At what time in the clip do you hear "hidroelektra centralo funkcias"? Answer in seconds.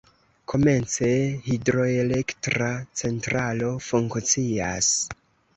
1.49-4.91